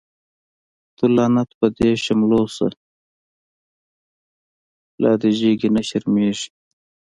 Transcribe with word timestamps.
تو 0.97 1.03
لعنت 1.15 1.49
په 1.59 1.67
دی 1.77 1.91
شملو 2.05 2.41
شه، 2.55 2.67
لادی 5.01 5.31
جگی 5.39 5.69
نه 5.75 5.81
شرمیږی 5.87 6.47